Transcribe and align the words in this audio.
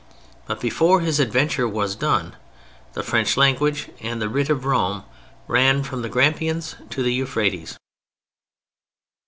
But 0.47 0.59
before 0.59 1.01
his 1.01 1.19
adventure 1.19 1.67
was 1.67 1.95
done 1.95 2.35
the 2.93 3.03
French 3.03 3.37
language 3.37 3.91
and 4.01 4.19
the 4.19 4.29
writ 4.29 4.49
of 4.49 4.65
Rome 4.65 5.03
ran 5.47 5.83
from 5.83 6.01
the 6.01 6.09
Grampians 6.09 6.75
to 6.89 7.03
the 7.03 7.13
Euphrates. 7.13 7.77